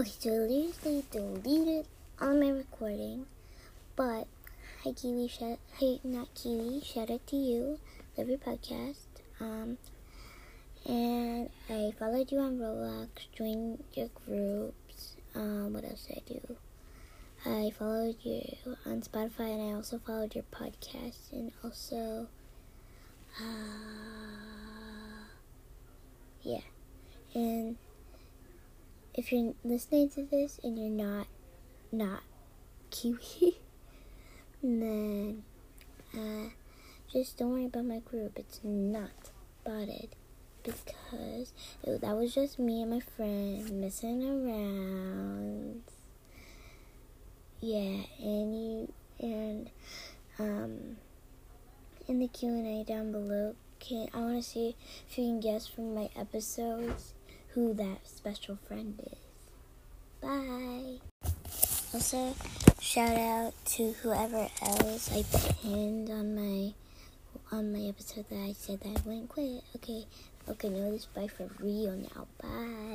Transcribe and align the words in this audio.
Okay, 0.00 0.12
so 0.20 0.30
I 0.30 0.46
usually 0.46 1.04
deleted 1.10 1.84
all 2.20 2.32
my 2.32 2.50
recording, 2.50 3.26
but 3.96 4.28
hi 4.84 4.92
Kiwi, 4.92 5.26
shout, 5.26 5.58
hey 5.76 5.98
not 6.04 6.32
Kiwi, 6.36 6.82
shout 6.84 7.10
out 7.10 7.26
to 7.26 7.34
you, 7.34 7.80
love 8.16 8.28
your 8.28 8.38
podcast. 8.38 9.08
Um, 9.40 9.76
and 10.86 11.50
I 11.68 11.92
followed 11.98 12.30
you 12.30 12.38
on 12.38 12.60
Roblox, 12.60 13.08
joined 13.36 13.82
your 13.94 14.08
groups. 14.24 15.16
Um, 15.34 15.72
what 15.72 15.82
else 15.82 16.06
did 16.06 16.18
I 16.18 16.32
do? 16.32 16.56
I 17.44 17.70
followed 17.76 18.18
you 18.22 18.76
on 18.86 19.02
Spotify, 19.02 19.52
and 19.52 19.62
I 19.62 19.74
also 19.74 19.98
followed 19.98 20.32
your 20.32 20.44
podcast, 20.52 21.32
and 21.32 21.50
also, 21.64 22.28
uh, 23.40 25.24
yeah, 26.42 26.60
and 27.34 27.76
if 29.18 29.32
you're 29.32 29.52
listening 29.64 30.08
to 30.08 30.22
this 30.22 30.60
and 30.62 30.78
you're 30.78 30.88
not 30.88 31.26
not 31.90 32.22
Kiwi, 32.92 33.58
then 34.62 35.42
uh, 36.14 36.50
just 37.12 37.36
don't 37.36 37.50
worry 37.50 37.64
about 37.64 37.84
my 37.84 37.98
group. 37.98 38.38
It's 38.38 38.60
not 38.62 39.32
botted 39.64 40.14
because 40.62 41.52
it, 41.82 42.00
that 42.00 42.14
was 42.14 42.32
just 42.32 42.60
me 42.60 42.82
and 42.82 42.92
my 42.92 43.00
friend 43.00 43.68
messing 43.80 44.22
around. 44.24 45.82
Yeah, 47.60 48.04
and 48.22 48.54
you 48.54 48.92
and 49.18 49.70
um 50.38 50.96
in 52.06 52.20
the 52.20 52.28
Q 52.28 52.50
and 52.50 52.66
A 52.68 52.84
down 52.84 53.10
below, 53.10 53.56
can 53.80 54.06
I 54.14 54.18
want 54.18 54.36
to 54.36 54.48
see 54.48 54.76
if 55.10 55.18
you 55.18 55.24
can 55.24 55.40
guess 55.40 55.66
from 55.66 55.92
my 55.92 56.08
episodes 56.14 57.14
who 57.52 57.74
that 57.74 58.06
special 58.06 58.56
friend 58.66 59.00
is. 59.10 59.18
Bye. 60.20 61.00
Also, 61.94 62.34
shout 62.80 63.16
out 63.16 63.54
to 63.64 63.92
whoever 64.02 64.48
else 64.62 65.10
I 65.12 65.24
pinned 65.62 66.10
on 66.10 66.34
my 66.34 66.74
on 67.50 67.72
my 67.72 67.88
episode 67.88 68.26
that 68.28 68.36
I 68.36 68.52
said 68.52 68.80
that 68.80 68.88
I 68.88 69.00
wouldn't 69.08 69.28
quit. 69.28 69.62
Okay, 69.76 70.06
okay, 70.48 70.68
no, 70.68 70.90
this 70.90 71.06
bye 71.06 71.28
for 71.28 71.48
real 71.60 71.92
now. 71.92 72.26
Bye. 72.42 72.78